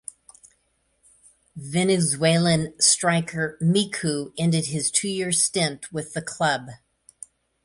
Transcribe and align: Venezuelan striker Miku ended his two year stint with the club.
Venezuelan 1.55 2.73
striker 2.79 3.55
Miku 3.61 4.33
ended 4.35 4.65
his 4.65 4.89
two 4.89 5.07
year 5.09 5.31
stint 5.31 5.93
with 5.93 6.13
the 6.15 6.23
club. 6.23 6.71